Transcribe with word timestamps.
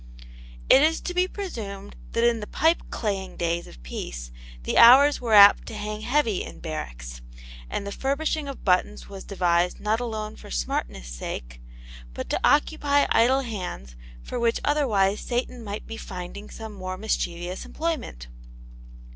It 0.67 0.81
is 0.81 0.99
to 1.01 1.13
be 1.13 1.27
presumed 1.27 1.95
that 2.13 2.23
in 2.23 2.39
the 2.39 2.47
pipe 2.47 2.81
claying 2.89 3.37
days 3.37 3.67
of 3.67 3.83
peace 3.83 4.31
the 4.63 4.79
hours 4.79 5.21
were 5.21 5.35
apt 5.35 5.67
to 5.67 5.75
hang 5.75 6.01
heavy 6.01 6.41
in 6.43 6.57
barracks, 6.59 7.21
and 7.69 7.85
the 7.85 7.91
furbishing 7.91 8.47
of 8.47 8.65
buttons 8.65 9.09
was 9.09 9.23
devised 9.23 9.79
not 9.79 9.99
alone 9.99 10.37
for 10.37 10.49
smartness' 10.49 11.05
sake, 11.07 11.61
but 12.15 12.31
to 12.31 12.39
occupy 12.43 13.05
idle 13.11 13.41
hands 13.41 13.95
for 14.23 14.39
which 14.39 14.59
otherwise 14.65 15.19
Satan 15.19 15.63
might 15.63 15.85
be 15.85 15.97
finding 15.97 16.49
some 16.49 16.73
more 16.73 16.97
mischievous 16.97 17.63
employment. 17.63 18.25